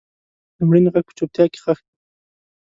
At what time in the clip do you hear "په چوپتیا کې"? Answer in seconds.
1.07-1.59